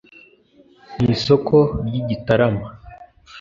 Mu 0.99 1.07
isoko 1.15 1.55
ry' 1.85 1.97
i 1.99 2.01
Gitarama 2.09 2.67